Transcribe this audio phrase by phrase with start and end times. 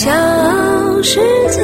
[0.00, 0.10] 小
[1.02, 1.60] 世界。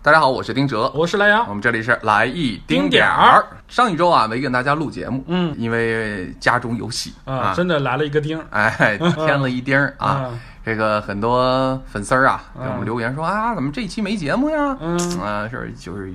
[0.00, 1.46] 大家好，我是丁哲，我是莱阳。
[1.46, 3.44] 我，们这里是来一丁丁点点儿。
[3.68, 5.54] 上一周啊，没跟大家录节目，嗯。
[5.58, 7.12] 因为家中有喜。
[7.26, 8.46] 啊，真的来了一个丁儿。
[8.48, 10.30] 哎，添了一丁儿啊。
[10.32, 10.40] 嗯。
[10.64, 14.76] 这个很多粉丝儿啊给我们嗯留言说啊，怎么这一期没节目呀？
[14.80, 14.98] 嗯。
[15.20, 16.12] 啊，是就是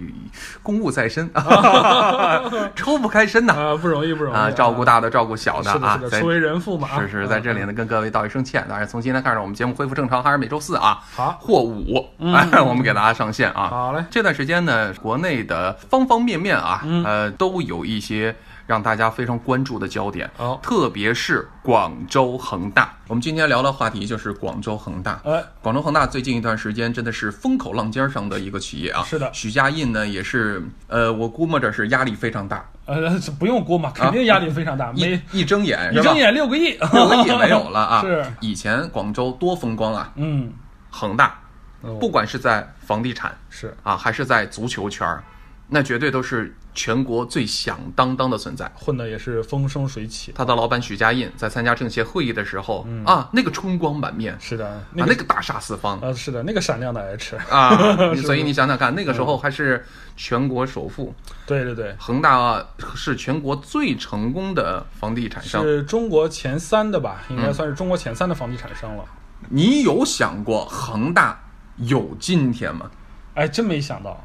[0.62, 1.30] 公务在身，
[2.76, 3.54] 抽不开身呐。
[3.54, 8.66] 啊，不容易，不容易啊，照顾大的，照顾小是的，啊在初为人父嘛，啊是是，在这里呢，跟各位道一声歉。
[8.70, 11.38] 当然，从今天开始，我们节目恢复正常，还是每周四啊，好。
[11.40, 13.68] 或五，哎， 我们给大家上线啊。
[13.70, 17.04] 好嘞，这段时间呢，国内的方方面面啊，嗯。
[17.06, 18.36] 呃，都有一些
[18.68, 20.60] 让大家非常关注的焦点，哦。
[20.62, 22.94] 特别是广州恒大。
[23.08, 25.22] 我们今天聊的话题就是广州恒大。
[25.24, 29.04] 哎，广州恒大最近一段时间真的是风口浪尖上的一个企业啊。
[29.04, 29.30] 是的。
[29.34, 38.02] 许家印呢也是，呃，我估摸着是压力非常大，呃，这 不用估嘛，肯定压力非常大，一没一睁眼一睁眼六个亿， 六个亿没有了啊。
[38.06, 40.52] 是，以前广州多风光啊，嗯，
[40.90, 41.40] 恒大，
[41.82, 41.94] 哦。
[42.00, 43.76] 不管是在房地产是。
[43.84, 45.24] 啊，还是在足球圈儿，
[45.70, 48.70] 那绝对都是全国最响当当的存在。
[48.76, 57.76] 混的也是风生水起，他的老板许家印在参加政协会议的时候、嗯啊，那个春光满面，是的，啊，那个那个大杀四方啊，是的，那个闪亮的 H，啊，
[58.22, 59.86] 所以你想想看，那个时候还是
[60.18, 61.16] 全国首富，
[61.48, 62.62] 对对对，恒大
[62.94, 65.64] 是全国最成功的房地产商。
[65.64, 69.06] 是中国前三的吧，应该嗯算是中国前三的房地产商了。
[69.48, 71.40] 你有想过恒大
[71.78, 72.90] 有今天吗？
[73.36, 74.25] 哎，真没想到。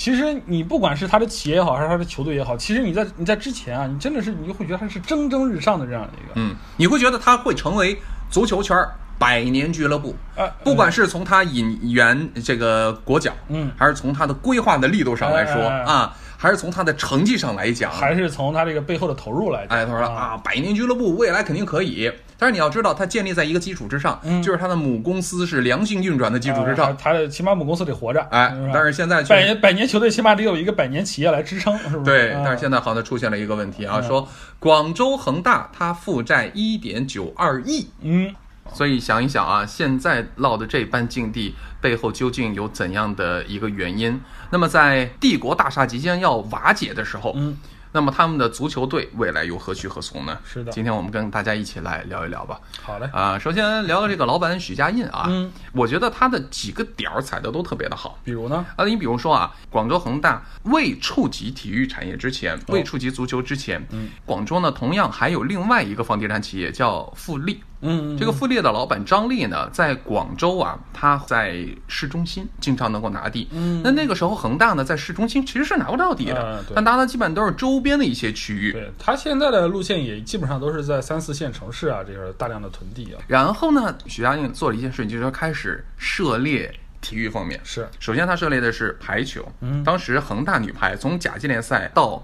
[0.00, 10.16] 其实你不管是他的企业也好，还是他的球队也好，其实你在你在之前啊，你真的是你就会觉得他是蒸蒸日上的这样的一个，嗯，你会觉得他会成为足球圈儿百年俱乐部？
[10.36, 24.42] 呃，不管是从他引援这个国脚，嗯还是从他的规划的力度上来说哎哎哎啊，还是从他的成绩上来讲，还是从他这个背后的投入来讲，哎，他说啊，百年俱乐部未来肯定可以，但是你要知道，它建立在一个基础之上，嗯。
[24.42, 26.96] 就是它的母公司是良性运转的基础之啊上。
[26.96, 32.04] 他的起码母公司得活着，哎吧，但是现在却百年百年球队起码得有一个百年企业来支撑，是不是？
[32.04, 32.40] 对，啊。
[32.42, 34.08] 但是现在好像出现了一个问题啊，嗯。
[34.08, 34.26] 说
[34.58, 38.34] 广州恒大它负债一点九二亿，嗯，
[38.72, 44.20] 所以想一想啊，现在落的这般境地背后究竟有怎样的一个原因？
[44.50, 47.56] 那么在帝国大厦即将要瓦解的时候，嗯，
[47.92, 50.38] 那么他们的足球队未来又何去何从呢？
[50.44, 52.60] 是的今天我们跟大家一起来聊一聊吧。
[52.82, 58.18] 好嘞，啊、首先聊聊这个老板许家印啊，嗯，我觉得他的几个点儿踩的都特别的好。
[58.24, 67.62] 比如呢，啊，你比如说啊，广州恒大未触及体育产业之前，哦未触及足球之前，嗯，广州呢同样还有另外一个房地产企业叫富力。
[67.82, 73.48] 嗯，这个富力的老板张力呢，在广州啊，他在市中心经常能够拿地。
[73.52, 78.72] 嗯那那个时候恒大呢，在市中心其实是拿不到地的他拿的基本都是周边的一些区域。
[78.72, 87.58] 对他现在的路线也基本上都是在三四线城市啊，这个大量的囤地啊，然后呢，许家印做了一件事情，就是说开始涉猎体育方面。
[87.64, 89.46] 是首先，他涉猎的是排球。
[89.62, 92.22] 嗯当时恒大女排从甲级联赛到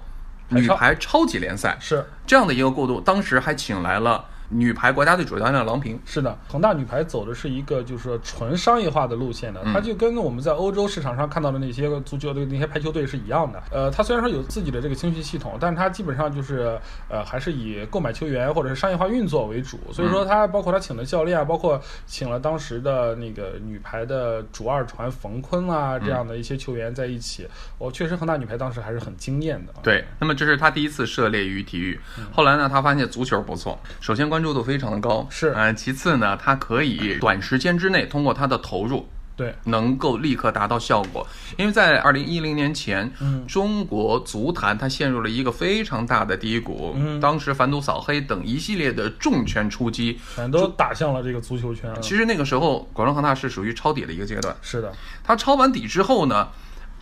[0.49, 5.99] 女排超级联赛是这样的一个过渡，当时还请来了女排国家队主教练郎平。
[6.05, 13.63] 是的，恒大女排走的是一个就是说纯商业化的路线的，嗯它就跟我们在欧洲市场上看到的那些足球队那些排球队是一样的。
[13.71, 19.79] 呃，它虽然说有自己的这个青训系统，但是它基本上就是呃还是以购买球员或者是商业化运作为主。
[19.93, 27.47] 所以说，它包括它请的教练啊，包括请了当时的那个女排的主二传冯坤啊这样的一些球员在一起，
[27.79, 29.73] 我确实恒大女排当时还是很惊艳的。
[29.83, 31.99] 对，那么这是他第一次涉猎于体育。
[32.19, 35.49] 嗯后来呢，他发现足球不错，首先关注度非常的高，是。
[35.49, 39.09] 呃，其次呢，它可以短时间之内通过它的投入。
[39.37, 41.27] 对，能够立刻达到效果，
[41.59, 43.47] 因为在二零一零年前，嗯。
[43.47, 47.21] 中国足坛它陷入了一个非常大的低谷，嗯。
[47.21, 51.95] 当时反赌扫黑等一系列的重拳出击，全都打向了这个足球圈。
[52.01, 54.91] 其实那个时候广州恒大是属于抄底的一个阶段，是的，
[55.23, 56.49] 它抄完底之后呢，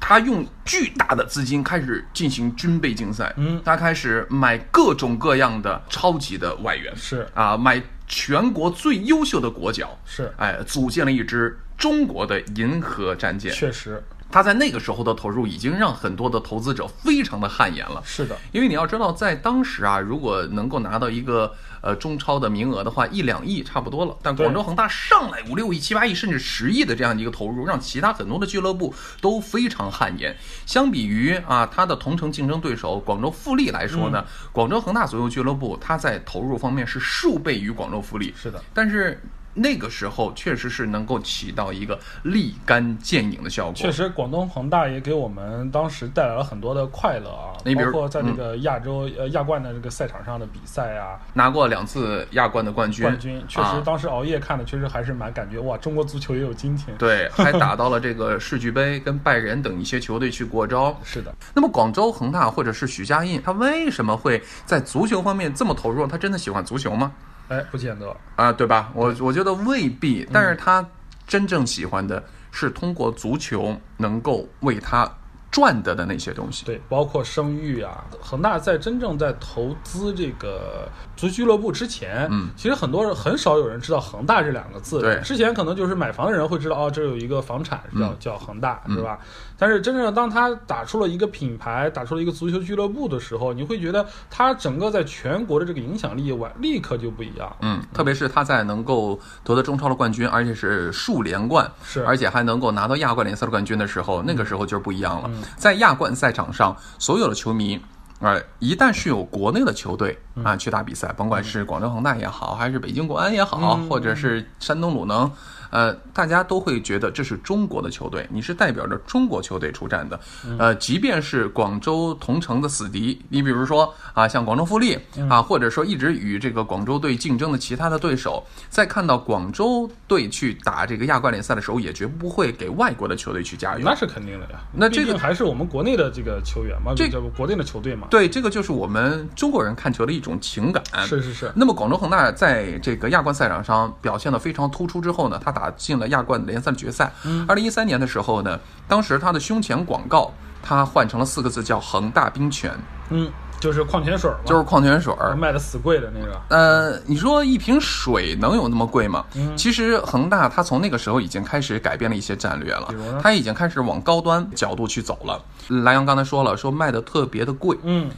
[0.00, 13.52] 他用巨大的资金开始进行军备竞赛，嗯他开始买各种各样的超级的外援，是啊，买全国最优秀的国脚，是，哎，组建了一支中国的银河战舰。
[13.52, 18.02] 确实他在那个时候的投入已经让很多的投资者非常的汗颜了。
[18.04, 18.36] 是的。
[18.50, 21.54] 因为你要知道，在当时啊，如果能够拿到一个
[21.84, 24.16] 呃中超的名额的话，一两亿差不多了。
[24.22, 30.34] 但广州恒大上来五六亿、七八亿，甚至十亿的这样一个投入，让其他很多的俱乐部都非常汗颜。
[30.64, 38.32] 相比于啊，他的同城竞争对手广州富力来说呢，广州恒大足球俱乐部它在投入方面是数倍于广州富力。
[38.34, 39.22] 是的，但是
[39.54, 43.74] 那个时候确实是能够起到一个立竿见影的效果。
[43.74, 56.96] 确实，广东恒大也给我们当时带来了很多的快乐啊，你比如包括在这个亚洲、呃亚冠的这个赛场上的比赛啊，拿过两次亚冠的冠军，冠军确实啊当时熬夜看的，确实还是蛮感觉哇，中国足球也有今天。
[56.98, 60.98] 对， 还打到了这个世俱杯，跟拜仁等一些球队去过招。
[61.04, 66.06] 是的，那么广州恒大或者是许家印，他为什么会在足球方面这么投入？
[66.06, 67.12] 他真的喜欢足球吗？
[67.48, 68.16] 哎，不见得。
[68.36, 68.90] 啊，对吧？
[68.94, 70.84] 我我觉得未必，但是他
[71.26, 75.10] 真正喜欢的是通过足球能够为他
[75.54, 76.64] 赚得的那些东西。
[76.66, 85.00] 对，包括声誉啊，恒大在真正在投资这个足俱乐部之前，嗯，其实很多人很少有人知道恒大这两个字。
[85.00, 89.20] 对之前可能就是买房的人会知道，哦，这有一个房产叫、嗯叫恒大，是吧？
[89.56, 97.56] 但是真正当他打出了一个品牌，打出了一个足球俱乐部的时候，你会觉得他整个在全国的这个影响力完立刻就不一样。
[97.60, 105.30] 嗯，特别是他在能够夺得中超的冠军，而且是数连冠，是而且还能够拿到亚冠联赛的冠军的时候，那个时候就是不一样了。
[105.56, 107.80] 在亚冠赛场上，所有的球迷。
[108.20, 115.30] 啊，一旦是有国内的球队啊去打比赛，甭管是广州恒大也好，还是北京国安也好，或者是山东鲁能，
[115.74, 120.20] 呃，大家都会觉得这是中国的球队，你是代表着中国球队出战的。
[120.56, 124.96] 呃，即便是广州同城的死敌，你比如说啊，像广州富力
[125.28, 128.40] 啊，或者说一直与这个广州队竞争的其他的对手，
[128.70, 133.80] 在看到广州队去打这个亚冠联赛的时候，也绝不会给外国的球队去加油。
[133.84, 140.80] 那是肯定的呀，那这个还是我们国内的这个球员嘛，这个国内的球队嘛，对，这个就是我们中国人看球的一种情感。
[141.04, 147.12] 是是是，那么广州恒大在这个亚冠赛场上表现的非常突出之后呢，他打进了亚冠联赛的决赛。
[147.48, 150.32] 二零一三年的时候呢，当时他的胸前广告
[150.62, 152.72] 他换成了四个字，叫“恒大冰泉
[153.10, 153.30] 嗯，
[153.60, 155.34] 就是矿泉水嘛，”，就是矿泉水儿。
[155.36, 156.40] 卖的死贵的那个。
[156.48, 159.24] 呃，你说一瓶水能有那么贵吗？
[159.34, 162.88] 嗯其实恒大他从那个时候已经开始改变了一些战略了
[163.22, 165.42] 他已经开始往高端角度去走了。
[165.82, 168.10] 莱阳刚才说了，说卖的特别的贵，嗯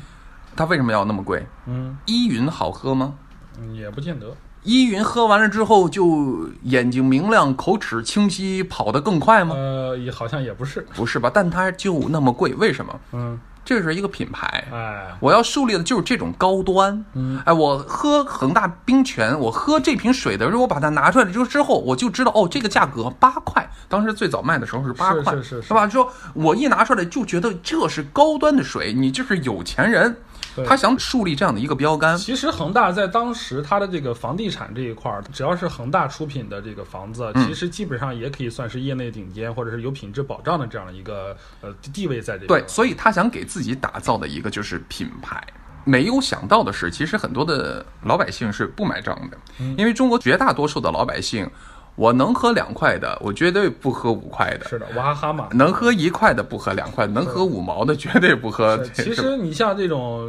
[0.55, 1.47] 他为什么要那么贵？
[1.67, 3.15] 嗯，依云好喝吗？
[3.59, 4.27] 嗯也不见得。
[4.67, 9.55] 依云喝完了之后就眼睛明亮、口齿清晰，跑得更快吗？
[9.55, 10.85] 呃，也好像也不是。
[10.95, 11.31] 不是吧？
[11.33, 13.01] 但它就那么贵，为什么？
[13.13, 17.05] 嗯，这是一个品牌，哎，我要树立的就是这种高端。
[17.15, 23.71] 嗯，哎，我喝恒大冰泉，我喝这瓶水的时候，我把它拿出来之之后，我就知道哦，这个价格八块。
[23.89, 25.89] 当时最早卖的时候是八块，是是是是吧？
[25.89, 30.17] 说我一拿出来就觉得这是高端的水，你就是有钱人。
[30.57, 32.17] 对他想树立这样的一个标杆。
[32.17, 42.47] 其实恒大在当时它的这个房地产这一块儿，只要是恒大出品的这个房子，嗯其实基本上也可以算是业内顶尖，或者是有品质保障的这样的一个呃地位在这。
[42.47, 45.43] 对，所以他想给自己打造的一个就是品牌。
[45.85, 51.49] 没有想到的是，其实很多的老百姓是不买账的，嗯因为中国绝大多数的老百姓，
[51.97, 55.49] 我能喝两块的，我绝对不喝五块的；是的，娃哈哈嘛。
[55.53, 58.77] 能喝一块的不喝两块，能喝五毛的绝对不喝。
[58.95, 60.29] 其实你像这种，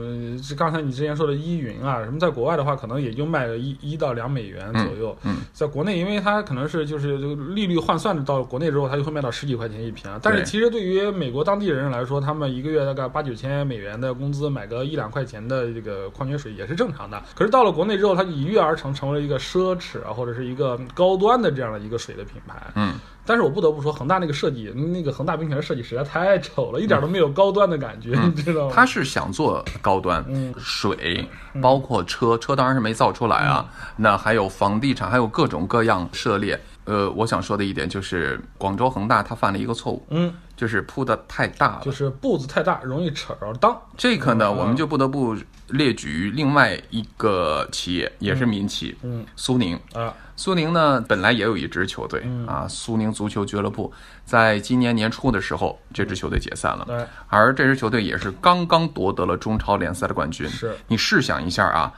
[0.57, 5.15] 刚才你之前说的依云啊，什么在国外的话，可能也就卖个一一到两美元左右。
[5.23, 10.19] 嗯在国内，因为它可能是就是这个利率换算的到国内之后，它就会卖到十几块钱一瓶啊。
[10.21, 17.21] 但是其实对于美国当地人来说，他们一个月大概八九千美元的工资，买个一两块钱的这个矿泉水也是正常的。
[17.35, 22.55] 可是到了国内之后，它一跃而成，成为了一个奢侈啊，或者是一个高端的这样的一个水的品牌。
[22.75, 22.93] 嗯，
[23.25, 28.71] 但是我不得不说，恒大那个设计，那个恒大冰泉的设计实在太丑了，一点都没有高端的感觉，你知道吗？
[28.73, 31.27] 他是想做高端，嗯水
[31.61, 33.65] 包括车，车当然是没造出来啊。
[33.97, 36.57] 那还有房地产，还有各种各样涉猎。
[36.87, 41.81] 呃，我想说的一点就是，广州恒大他犯了一个错误，嗯，就是铺的太大了。
[41.83, 43.77] 就是步子太大，容易扯着裆。
[43.97, 45.35] 这个呢，嗯我们就不得不
[45.67, 49.77] 列举另外一个企业，也是民企，嗯苏宁。
[49.93, 53.91] 啊，苏宁呢，本来也有一支球队、嗯啊，苏宁足球俱乐部，
[54.23, 56.85] 在今年年初的时候，这支球队解散了。
[56.87, 60.47] 对，而这支球队也是刚刚夺得了中超联赛的冠军。
[60.47, 61.91] 是你试想一下啊，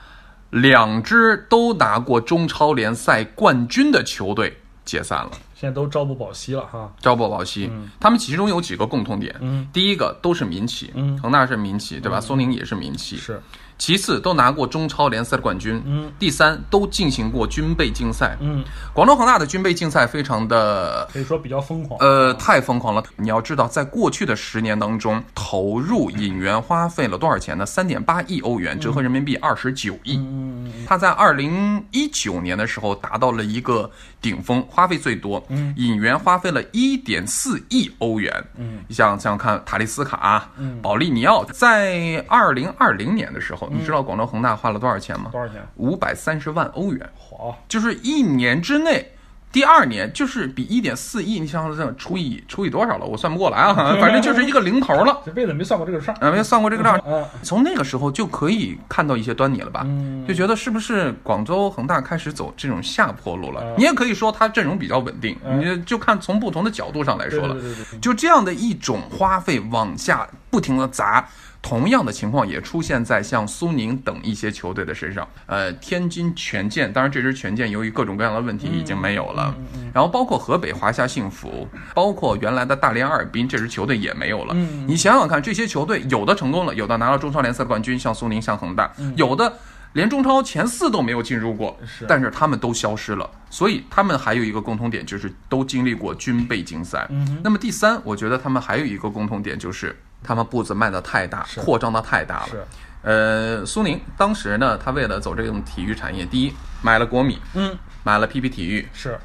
[0.49, 4.57] 两支都拿过中超联赛冠军的球队
[4.89, 6.91] 解散了，现在都朝不保夕了哈。
[6.99, 7.69] 朝不保夕。
[7.99, 9.67] 他们其中有几个共同点，嗯。
[9.71, 11.15] 第一个都是民企，嗯。
[11.19, 12.19] 恒大是民企，对吧？
[12.19, 13.39] 苏宁也是民企，是，
[13.79, 18.37] 其次都拿过中超联赛的冠军，嗯第三都进行过军备竞赛。
[18.41, 21.97] 嗯，广州恒大的军备竞赛非常的可以说比较疯狂。
[22.01, 23.01] 呃，太疯狂了！
[23.15, 27.65] 你要知道，在过去的十年当中，投入引援花费了多少钱呢？
[27.65, 30.17] 三点八亿欧元，折合人民币二十九亿。
[30.17, 33.89] 嗯嗯他在二零一九年的时候达到了一个
[34.21, 38.33] 顶峰，花费最多，嗯引援花费了一点四亿欧元。
[38.57, 40.49] 嗯，你想想看，塔利斯卡、
[40.81, 45.29] 保利尼奥，在二零二零年的时候你知道广州恒大花了多少钱吗？
[45.31, 45.55] 多少钱？
[45.75, 49.13] 五百三十万欧元，好，就是一年之内。
[49.51, 53.05] 第二年就是比一点四亿，你想想这除以除以多少了？
[53.07, 55.21] 我算不过来啊，反正就是一个零头了。
[55.25, 56.17] 这辈子没算过这个事儿。
[56.21, 57.01] 啊，没算过这个账。
[57.03, 59.81] 嗯从那个时候就可以看到一些端倪了吧？
[59.85, 63.63] 嗯就觉得是不是广州恒大开始走这种下坡路了？
[63.63, 67.57] 嗯你也可以说它阵容比较稳定，嗯你就就看从不同的角度上来说了。
[67.99, 71.27] 就这样的一种花费往下不停的砸，
[71.69, 75.27] 同样的情况也出现在像苏宁等一些球队的身上。
[75.45, 79.55] 呃，天津权健，当然这支权健由于各种各样的问题已经没有了。
[79.93, 84.55] 然后包括河北华夏幸福，包括原来的大连阿尔滨这支球队也没有了。
[84.57, 89.53] 嗯你想想看，这些球队有的成功了，有的拿了中超联赛冠军，像苏宁，像恒大，有的。
[89.93, 91.75] 连中超前四都没有进入过，
[92.07, 97.07] 但是他们都消失了，所以他们还有一个共同点，就是都经历过军备竞赛。
[97.09, 102.47] 嗯那么第三，我觉得他们还有一个共同点，就是他们步子迈得太大，扩张的太大了。
[102.49, 102.63] 是，
[103.01, 109.17] 呃，苏宁当时呢，他为了走这种体育产业，第一买了国米，嗯，买了 PP 体育，是，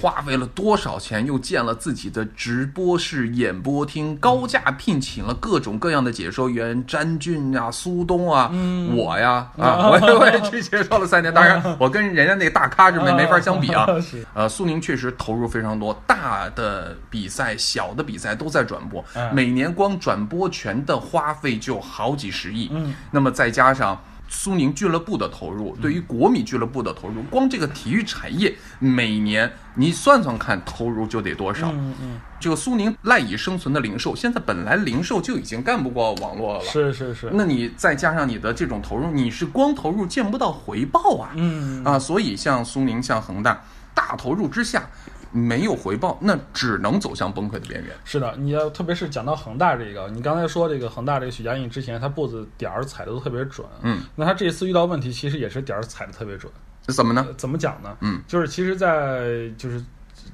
[0.00, 8.50] 花费了多少钱，又建了自己的直播室、演播厅，高价聘请了各种各样的解说员，詹俊啊、苏东啊，
[8.94, 11.34] 我呀啊，我也我也去解说了三年。
[11.34, 13.86] 当然， 我跟人家那个大咖是没没法相比啊。
[14.34, 22.70] 呃，苏宁确实投入非常多，大的比赛、小的比赛都在转播，嗯每年光转播权的花费就好几十亿。
[22.72, 24.00] 嗯，那么再加上。
[24.28, 31.70] 苏宁俱乐部的投入，对于国米俱乐部的投入，光这个体育产业每年你算算看，投入就得多少？
[31.72, 41.30] 嗯嗯，这个苏宁赖以生存的零售，现在本来零售就已经干不过网络了，是是是，那你再加上你的这种投入，你是光投入见不到回报啊！
[41.34, 41.82] 嗯。
[41.84, 43.62] 啊，所以像苏宁、像恒大，
[43.94, 44.88] 大投入之下
[45.30, 47.94] 没有回报，那只能走向崩溃的边缘。
[48.04, 56.52] 是的，你要特别是讲到恒大这个，你刚才说这个恒大这个许家印之前他步子点儿踩的都特别准，嗯，那他这次遇到问题，其实也是点儿踩的特别准。
[56.88, 57.24] 怎么呢？
[57.26, 57.96] 呃怎么讲呢？
[58.00, 59.82] 嗯，就是其实，在就是。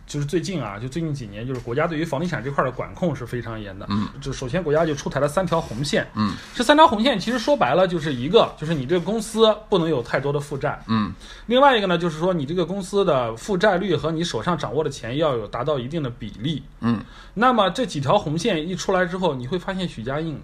[0.07, 3.87] 就是最近啊，就最近几年，就是国家对于房地产这块的管控是非常严的。
[3.89, 6.07] 嗯，就首先国家就出台了三条红线。
[6.15, 10.83] 嗯，这三条红线其实说白了就是一个，就是你这个公司不能有太多的负债。
[10.89, 11.13] 嗯
[11.47, 16.63] 另外一个呢，就是说你这个公司的负债率和你手上掌握的钱要有达到一定的比例。
[16.81, 17.01] 嗯
[17.35, 20.41] 那么这几条红线一出来之后，你会发现许家印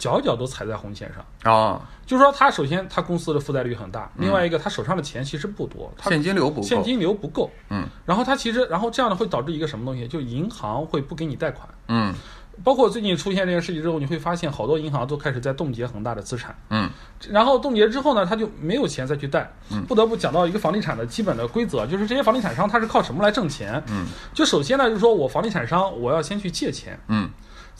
[0.00, 1.52] 脚脚都踩在红线上。
[1.54, 6.66] 啊，就是说，他首先他公司的负债率很大，另外一个他手上的钱其实不多，他现金流不够。
[6.66, 7.50] 现金流不够。
[7.68, 10.08] 嗯然后他其实，然后这样的会导致一个什么东西？
[10.08, 11.68] 就银行会不给你贷款。
[11.88, 12.14] 嗯
[12.62, 16.54] 包括最近出现这件事情之后，你会发现好多银行都开始在冻结恒大的资产。
[16.68, 16.90] 嗯
[17.30, 19.50] 然后冻结之后呢，他就没有钱再去贷。
[19.88, 23.82] 不得不讲到一个房地产的基本的规则，就是这些房地产商他是靠什么来挣钱？
[23.88, 27.30] 嗯就首先呢，就是说我房地产商我要先去借钱，嗯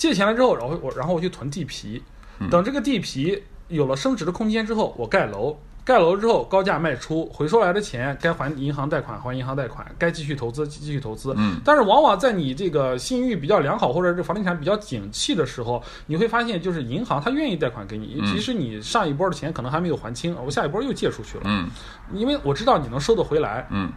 [0.00, 2.02] 借钱了之后，然后我然后我去囤地皮，
[2.50, 5.54] 等这个地皮有了升值的空间之后，我盖楼。
[5.83, 11.35] 盖楼之后高价卖出，回收来的钱该还银行贷款还银行贷款，该继续投资继续投资。
[11.37, 11.61] 嗯。
[11.64, 21.69] 但是往往在你这个信誉比较良好或者这房地产比较景气的时候，你会发现就是银行他愿意贷款给你，即使你上一波的钱可能还没有还清，我下一波又借出去了，嗯。
[22.14, 23.66] 因为我知道你能收得回来。
[23.71, 23.90] 嗯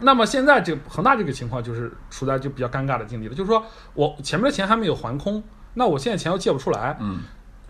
[0.00, 5.42] 那么现在这个恒大这个情况就是处在就比较尴尬的境地了，就是说我前面的钱还没有还空，
[5.74, 7.20] 那我现在钱又借不出来，嗯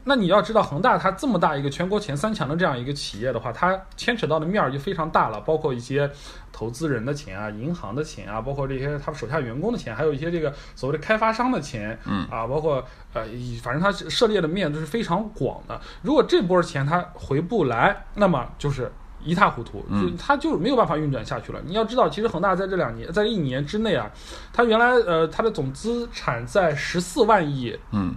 [0.05, 6.11] 那你要知道，恒大它这么大一个全国前三强的这样一个企业的话，它牵扯到的面儿就非常大了，包括一些
[6.51, 13.23] 投资人的钱啊、银行的钱啊，包括这些他们手下员工的钱，还有一些这个所谓的开发商的钱，嗯啊，包括呃，
[13.63, 15.81] 反正它涉猎的面都是非常广的。
[16.03, 18.91] 如果这波钱它回不来，那么就是。
[19.25, 21.61] 一塌糊涂，就它就是没有办法运转下去了。
[21.65, 24.11] 你要知道，其实恒大在这两年，在一年之内啊，
[24.53, 28.15] 它原来呃它的总资产在十四万亿，嗯。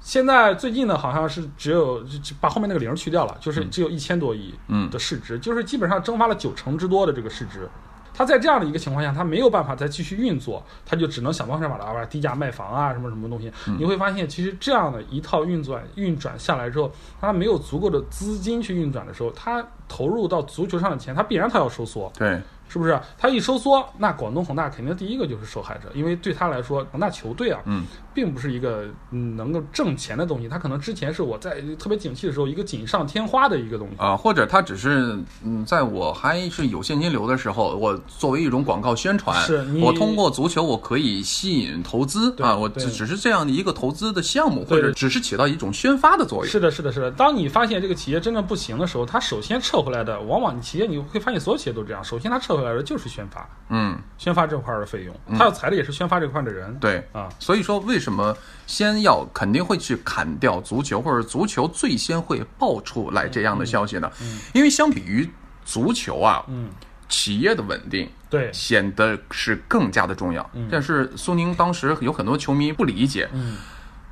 [0.00, 2.04] 现在最近呢，好像是只有
[2.40, 4.90] 把后面那个零去掉了，就是只有一千多亿嗯。
[4.90, 7.68] 的市值，就是基本上蒸发了九成之多的这个市值。
[8.14, 13.50] 它在这样的一个情况下，他没有办法再继续运作，他就只能想方设法的啊低价卖房啊，什么什么东西。
[13.78, 22.12] 你会发现，其实这样的一套运转运转下来之后，他没有足够的资金去运转的时候，他投入到足球上的钱，他必然他要收缩。
[22.18, 22.40] 对，
[22.72, 22.98] 是不是？
[23.18, 33.96] 它一收缩，那广东恒大肯定第一个就是受害者，因为对他来说，恒大球队啊，嗯并不是一个嗯能够挣钱的东西，他可能之前是我在特别景气的时候一个锦上添花的一个东西。
[33.98, 46.46] 啊，或者他只是嗯，在我还是有现金流的时候，我作为一种广告宣传，是我通过足球我可以吸引投资啊，我只只是这样的一个投资的项目，或者只是起到一种宣发的作用。
[46.46, 47.10] 是的，是的，是的。
[47.10, 53.48] 当你发现这个企业真的不行的时候，他首先撤回来的，往往企业你会发现所有企业都这样，首先他撤回来说就是宣发。
[53.68, 56.78] 嗯宣发这块儿的费用，他要裁的也是宣发这块儿的人。
[56.78, 64.10] 对啊，所以说为什么先要肯定会去砍掉足球，或者足球最先会爆出来这样的消息呢？
[64.52, 65.28] 因为相比于
[65.64, 66.68] 足球啊，嗯，
[67.08, 70.50] 企业的稳定对，显得是更加的重要。
[70.70, 73.56] 但是苏宁当时有很多球迷不理解，嗯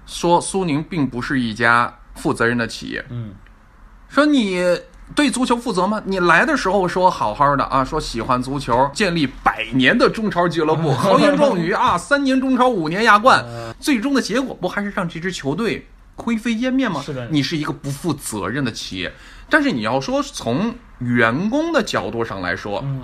[0.07, 3.35] 说苏宁并不是一家负责任的企业，嗯
[4.09, 4.61] 说你
[5.15, 6.01] 对足球负责吗？
[6.05, 13.45] 你来的时候说好好的啊，说喜欢足球，建立百年的中超俱乐部， 豪言壮语啊，三年中超，五年亚冠，
[13.81, 17.03] 最终的结果不还是让这支球队灰飞烟灭吗？
[17.05, 19.13] 是的你是一个不负责任的企业。
[19.49, 23.03] 但是你要说从员工的角度上来说，嗯，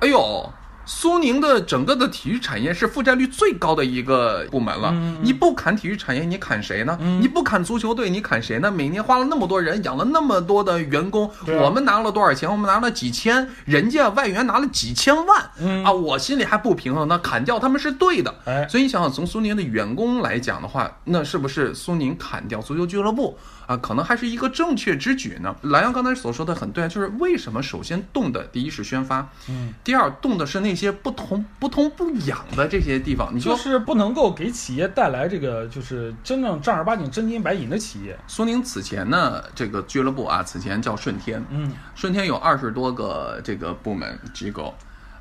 [0.00, 0.50] 哎呦，
[0.84, 4.90] 苏宁的整个的体育产业是负债率最高的一个部门了。
[4.92, 6.98] 嗯你不砍体育产业，你砍谁呢？
[7.20, 8.70] 你不砍足球队，你砍谁呢？
[8.70, 12.50] 每年花了那么多人，养了那么多的员工，啊我们拿了多少钱？
[12.50, 15.50] 我们拿了几千，人家外援拿了几千万。
[15.60, 17.18] 嗯啊，我心里还不平衡呢。
[17.20, 18.34] 砍掉他们是对的。
[18.44, 25.54] 哎所以你想想，从苏宁的员工来讲的话，那是不是苏宁砍掉足球俱乐部啊，可能还是一个正确之举呢？
[25.62, 33.34] 蓝洋刚才所说的很对啊，就是为什么首先动的第一是宣发，嗯，第二动的是那些不痛不痛不痒的这些地方。
[33.34, 38.18] 你说就是不能够给企业带来这个就是真正正儿八经真金白银的企业。
[38.26, 44.74] 苏宁此前呢，这个俱乐部啊，此前叫顺天，嗯顺天有二十多个这个部门机构，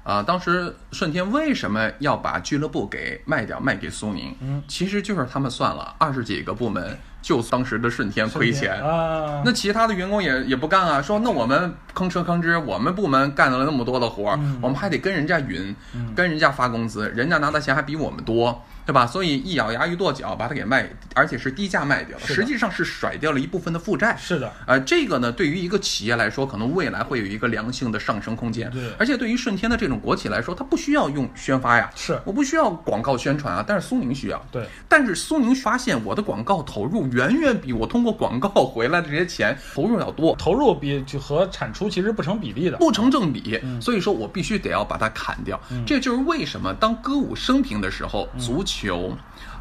[0.04, 4.36] 啊、当时顺天为什么要把俱乐部给卖掉，卖给苏宁？
[4.42, 8.74] 嗯，其实就是他们算了，二十几个部门，就当时的顺天亏钱。
[8.84, 15.76] 啊，那其他的员工也也不干啊，说那我们吭哧吭哧，我们部门干了那么多的活儿，我们还得跟人家匀，
[16.16, 19.06] 跟人家发工资，人家拿的钱还比我们多，对吧？
[19.08, 24.16] 所以一咬牙一跺脚把它给卖，而且是低价卖掉了，实际上是甩掉了一部分的负债。
[24.20, 28.70] 是的，呃，这个呢，对于一个企业来说，可能未来会有一个良性的上升空间。
[28.72, 34.46] 对而且对于顺天的这种国企来说，它不需要用宣发呀，是我不需要广告宣传啊，但是苏宁需要。
[34.52, 42.78] 对，但是苏宁发现我的广告投入远远比我通过广告 回来的这些钱投入要多，投入比就和产出其实不成比例的。
[42.78, 45.60] 不成正比，嗯所以说我必须得要把它砍掉。
[45.86, 49.12] 这就是为什么当歌舞升平的时候，足球。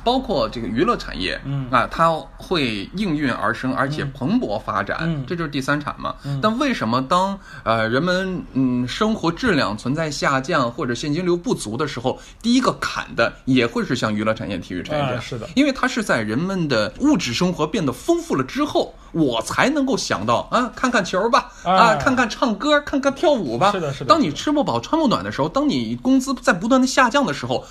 [0.02, 6.14] 包括这个娱乐产业，嗯啊，它会应运而生，而且蓬勃发展，嗯这就是第三产嘛。
[6.40, 15.18] 但为什么当呃人们嗯生活质量存在下降或者现金流不足的时候，第一个砍的也会是像娱乐产业、体育产业这样？
[15.18, 23.70] 哎是的因为它是在人们的物质生活变得丰富了之后，我才能够想到啊，看看球吧，啊，哎看看唱歌，看看跳舞吧。
[23.72, 27.62] 是的是的当你吃不饱穿不暖的时候，当你工资在不断的下降的时候，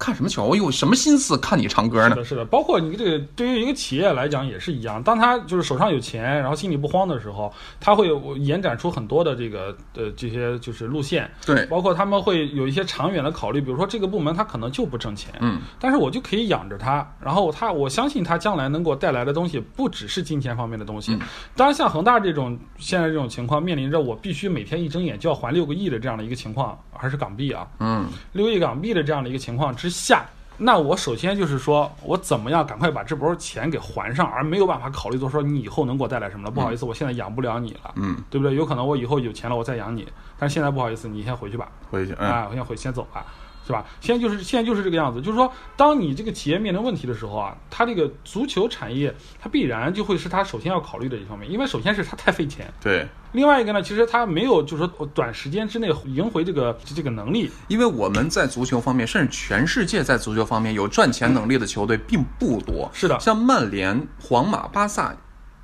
[0.00, 0.46] 看什么球？
[0.46, 2.14] 我有什么心思看你唱歌呢？
[2.14, 11.66] 是的，是的，包括你这个对于一个企业来讲也是一样，当他就是手上有钱，然后心里不慌的时候，他会有延展出很多的这个呃这些就是路线，对。
[11.66, 21.20] 包括他们会有一些长远的考虑，比如说这个部门他可能就不挣钱，嗯，但是我就可以养着他，然后他我相信他将来能给我带来的东西不只是金钱方面的东西，嗯。
[21.54, 30.24] 当然像恒大这种现在这种情况，面临着我必须每天一睁眼就要还六个亿的这样的一个情况，还是港币啊，嗯，六亿港币的这样的一个情况之下，
[30.56, 36.50] 那我首先就是说我怎么样赶快把这波钱给还上，而没有办法考虑做说你以后能给我带来什么了。
[36.50, 38.54] 不好意思，我现在养不了你了，嗯，对不对？
[38.54, 40.06] 有可能我以后有钱了，我再养你，
[40.38, 43.26] 但是现在不好意思，你先回去吧，回去，嗯，啊，我先回先走吧。
[43.70, 43.86] 是吧？
[44.00, 53.06] 现在就是现在就是这个样子，就是说，当你这个企业面临问题的时候啊，它这个足球产业，它必然就会是它首先要考虑的一方面，因为首先是它太费钱，对。
[53.32, 62.90] 另外一个呢，其实它没有就是说短时间之内赢回这个这个能力，因为我们在足球方面，甚至全世界在足球方面有赚钱能力的球队并不多。
[62.92, 65.14] 是的像曼联、皇马、巴萨。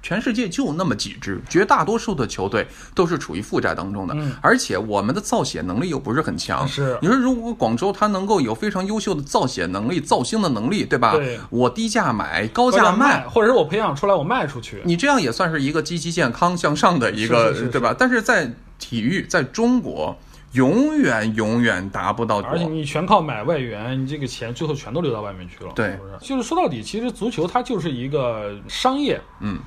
[0.07, 2.65] 全世界就那么几支，绝大多数的球队
[2.95, 6.69] 都是处于负债当中的，嗯而且我们的造血能力又不是很强。
[6.69, 11.17] 是你说如果广州它能够有非常优秀的造血能力、造星的能力，对吧？
[11.17, 17.93] 对我低价买，高高价价卖，或者是我培养出来我卖出去，你这样也算是一个积极健康向上的一个，是是是对吧？
[17.99, 20.17] 但是在体育，在中国，
[20.53, 25.73] 永远永远达不到而且你全靠买外援，你这个钱最后全都流到外面去了。
[25.75, 29.59] 对是不是就是说到底，其实足球它就是一个商业，嗯，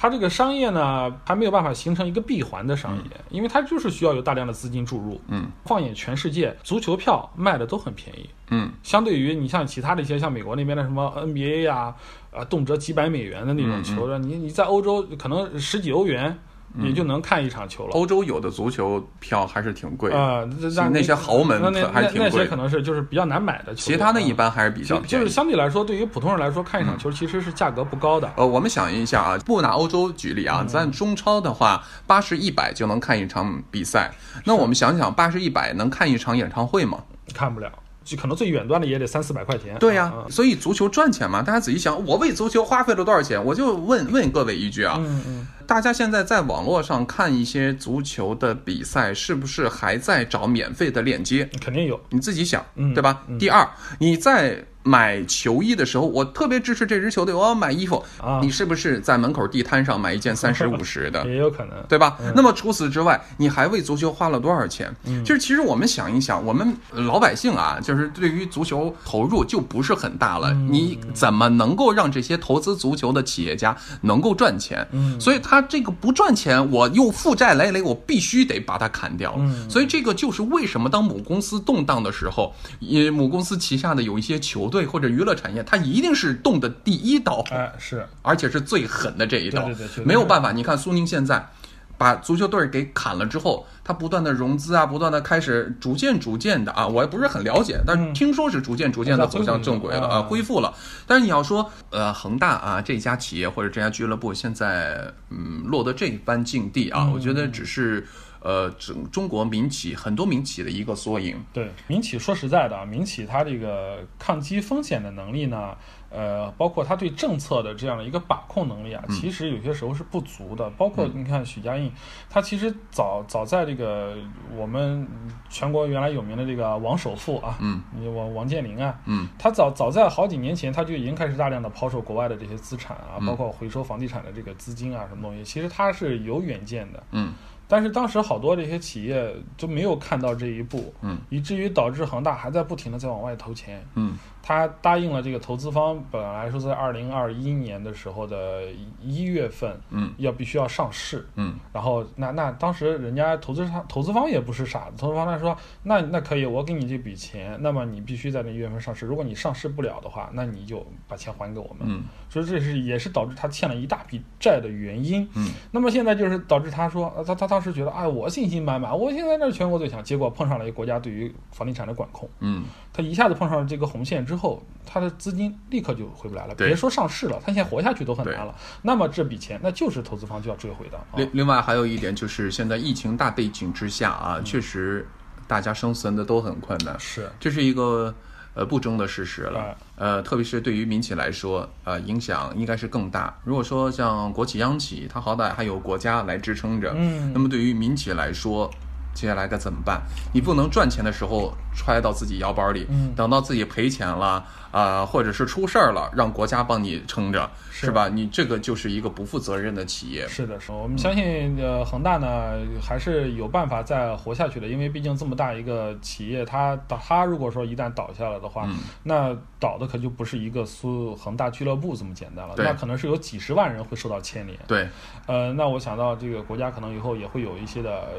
[0.00, 5.20] 它这个商业呢还没有办法形成一个闭环的商业，因为它就是需要有大量的资金注入。
[5.26, 11.92] 嗯，放眼全世界，足球票卖的都很便宜，嗯，相对于你像其他的一些像美国那边的什么 NBA 呀、
[12.32, 16.38] 啊，动辄几百美元的那种球的，你你在欧洲可能十几欧元
[16.80, 17.90] 也就能看一场球了。
[17.92, 20.44] 欧洲有的足球票还是挺贵的，啊，
[20.90, 25.28] 那些豪门那那那挺贵的那些可能是就是比较难买的球，其他的啊一般还是比较就就是。
[25.28, 28.30] 相对来说，对于普通人来说，看一场球其实是价格不高的。
[28.36, 34.10] 呃，我们想一下啊，不拿欧洲举例啊，嗯咱中超的话，八十一百就能看一场比赛。
[34.44, 36.98] 那我们想想，八十一百能看一场演唱会吗？
[37.34, 37.70] 看不了，
[38.08, 39.76] 就可能最远端的也得三四百块钱。
[39.78, 43.42] 对呀、啊所以足球赚钱嘛，大家仔细想，我为足球花费了多少钱？
[43.44, 51.48] 我就问问各位一句啊，嗯嗯，大家现在在网络上看一些足球的比赛，是不是还在找免费的链接？
[51.60, 52.00] 肯定有。
[52.08, 53.22] 你自己想，嗯对吧？
[53.38, 53.68] 第二，
[53.98, 61.24] 你在买球衣的时候，我特别支持这支球队，我要买衣服，啊你是不是在门口地摊上买一件三十五十的？
[61.28, 61.74] 也有可能。
[61.88, 62.16] 对吧？
[62.34, 64.94] 那么除此之外，你还为足球花了多少钱？
[65.04, 70.50] 嗯就是其实我们想一想，我们老百姓啊，就是对于足球投入就不是很大了。
[70.52, 74.86] 嗯你怎么能够让这些投资足球的企业家能够赚钱？
[74.92, 79.34] 嗯所以他这个不赚钱，我又负债累累，我必须得把它砍掉。
[79.38, 87.44] 嗯所以这个就是为什么当母公司动荡的时候，也母公司旗下的有一些球队或者娱乐产业，它一定是动的第一刀。
[87.50, 90.52] 哎，是而且是最狠的这一刀，对对对没有办法。
[90.52, 91.48] 你看苏宁现在
[91.96, 100.72] 把足球队给砍了之后，他不断的融资啊，不断的开始逐渐逐渐的啊，我也不是很了解，但是听说是逐渐逐渐的走向正轨了啊，嗯恢复了。
[101.06, 108.06] 但是你要说呃恒大啊这家企业或者这家俱乐部现在嗯落得这般境地啊，我觉得只是
[108.40, 111.36] 呃中中国民企很多民企的一个缩影。
[111.52, 115.76] 对民企，说实在的啊，民企它这个抗击风险的能力呢，
[116.10, 120.68] 呃，包括它对政策的这样的一个把控能力啊，其实有些时候是不足的。
[120.70, 121.90] 包括你看许家印，
[122.30, 124.16] 他其实早早在这个
[124.56, 125.06] 我们
[125.48, 127.82] 全国原来有名的这个王首富啊，嗯，
[128.14, 137.02] 王王健林啊，嗯，他早早在好几年前他就已经开始大量的抛售国外的这些资产啊，嗯包括回收房地产的这个资金啊，什么东西，其实他是有远见的。
[137.12, 137.32] 嗯
[137.68, 143.86] 但是当时好多这些企业就没有看到这一步，嗯，以至于导致恒大还在不停的在往外投钱。
[143.94, 144.16] 嗯
[144.48, 148.62] 他答应了这个投资方，本来说在二零二一年的时候的
[148.98, 150.10] 一月份嗯。
[150.16, 151.54] 要必须要上市，嗯。
[151.70, 161.80] 然后那那当时人家投资商投资方也不是傻子，投资方他说那那可以，我给你这笔钱，那么你必须在那一月份上市，如果你上市不了的话，那你就把钱还给我们。
[161.82, 162.04] 嗯。
[162.30, 165.28] 所以这是也是导致他欠了一大笔债的原因。
[165.34, 172.64] 嗯，那么现在就是导致他说，呃他他当时觉得，哎，我信心满满，我现在这是全国最强，结果碰上了一个国家对于房地产的管控，嗯。
[172.94, 174.37] 他一下子碰上了这个红线之后，
[174.86, 178.54] 他的资金立刻就回不来了，别说上市了，他现在活下去都很难了。
[178.80, 180.96] 那么这笔钱，那就是投资方就要追回的。
[180.96, 185.06] 啊另另外还有一点就是，现在疫情大背景之下啊，确实
[185.46, 188.14] 大家生存的都很困难，是，这是一个
[188.54, 189.76] 呃不争的事实了哎。
[189.96, 193.38] 呃，特别是对于民企来说，呃，影响应该是更大。
[193.44, 198.70] 如果说像国企、央企，它好歹还有国家来支撑着，嗯那么对于民企来说，
[199.14, 200.00] 接下来该怎么办？
[200.32, 208.08] 你不能赚钱的时候揣到自己腰包里，嗯等到自己赔钱了啊、或者是出事儿了，让国家帮你撑着，是是吧？
[208.08, 210.26] 你这个就是一个不负责任的企业。
[210.28, 224.58] 是的，是的我们相信，呃，恒大呢还是有办法再活下去的，因为毕竟这么大一个企业，它倒，它如果说一旦倒下了的话，嗯那倒的可就不是一个苏恒大俱乐部这么简单了，那可能是有几十万人会受到牵连。
[224.66, 224.88] 对，
[225.26, 228.14] 呃，那我想到这个国家可能以后也会有一些的、呃、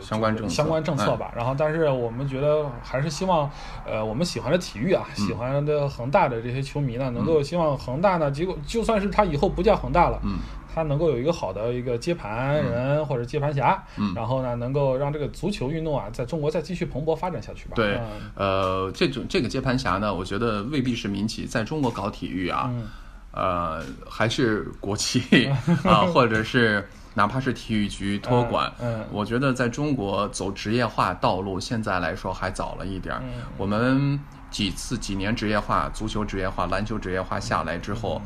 [0.00, 1.32] 相关政策嗯相关政策吧。
[1.36, 3.50] 然后，但是我们觉得还是希望，
[3.86, 10.38] 呃，我们喜欢的体育啊，嗯喜欢的恒大的这些球迷呢，能够希望恒大呢，结果就算是他以后不叫恒大了，嗯，
[10.74, 14.14] 他能够有一个好的一个接盘人或者接盘侠，嗯。
[14.14, 17.72] 然后呢，能够让这个足球运动啊，在中国再继续蓬勃发展下去吧。
[17.74, 22.88] 对嗯，呃，这种这个接盘侠呢，我觉得未必是民企，在中国搞体育啊，嗯。
[23.32, 25.46] 呃，还是国企
[25.84, 26.84] 啊，或者是
[27.14, 29.06] 哪怕是体育局托管，嗯嗯。
[29.12, 33.22] 我觉得在中国走职业化道路，现在来说还早了一点儿。
[33.22, 33.42] 嗯。
[33.56, 34.18] 我们
[34.50, 38.20] 几次几年职业化，足球职业化、篮球职业化下来之后，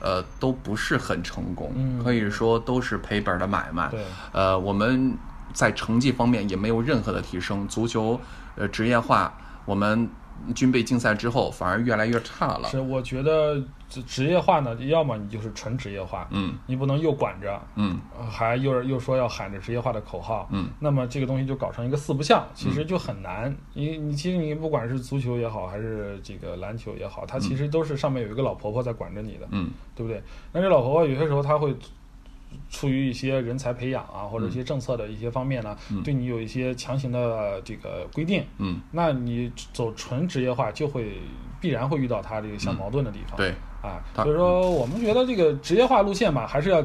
[0.00, 3.88] 呃，都不是很成功，嗯可以说都是赔本的买卖。
[3.88, 5.16] 对，呃，我们
[5.52, 7.66] 在成绩方面也没有任何的提升。
[7.66, 8.20] 足球
[8.56, 9.32] 呃职业化，
[9.64, 10.08] 我们
[10.54, 12.68] 军备竞赛之后反而越来越差了。
[12.68, 13.56] 是我觉得
[13.88, 23.54] 职职业化呢，要么你就是纯职业化，嗯你不能又管着，嗯呃还又又说要喊着职业化的口号，嗯，那么这个东西就搞成一个四不像，其实就很难。
[23.74, 30.22] 你你其实你不管是足球也好，还是这个篮球也好，它其实都是上面有一个老婆婆在管着你的，嗯对不对？
[30.52, 31.74] 那这老婆婆有些时候她会。
[32.70, 41.12] 出于一些人才培养啊，或者一些政策的一些方面呢，对你有一些强行的这个规定，嗯，那你走纯职业化就会
[41.60, 43.36] 必然会遇到它这个相矛盾的地方。
[43.36, 46.84] 对，啊，所以说我们觉得这个职业化路线吧，还是要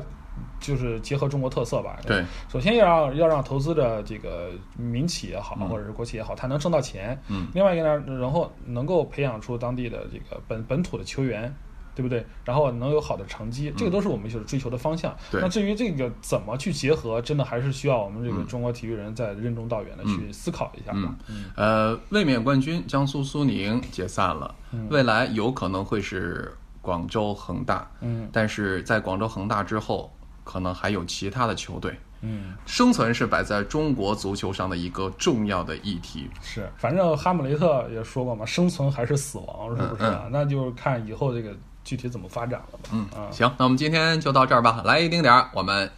[0.59, 1.97] 就是结合中国特色吧。
[2.05, 7.19] 对，首先要让要让投资的这个民企也好，嗯或者是国企也好，它能挣到钱。
[7.27, 7.47] 嗯。
[7.53, 11.53] 另外一个呢，然后能够培养出当地的这个本本土的球员。
[11.97, 12.23] 对不对？
[12.45, 15.15] 然后能有好的成绩，这个都是我们就是追求的方向。
[15.33, 21.15] 那至于这个怎么去结合，真的还是需要我们这个嗯中国体育人在任重道远的去思考一下吧。
[21.27, 31.97] 嗯呃，卫冕冠军江苏苏宁解散了，嗯未来有可能会是广州恒大，嗯但是在广州恒大之后，可能还有其他的球队。
[32.21, 36.27] 嗯，生存是摆在中国足球上的一个重要的议题。
[36.41, 40.27] 是，反正哈姆雷特也说过嘛，生存还是死亡，是不是啊？
[40.31, 41.55] 那就是看以后这个
[41.87, 42.89] 具体怎么发展了吧。
[42.91, 44.81] 嗯啊，行，那我们今天就到这儿吧。
[44.83, 45.89] 来一丁点儿，我们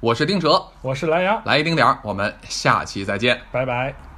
[0.00, 3.40] 我是丁哲，我是蓝牙，来一丁点儿，我们下期再见。
[3.52, 3.94] 拜拜。